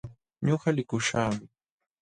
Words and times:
Ñuqa 0.47 0.69
likuśhaqmi. 0.75 1.45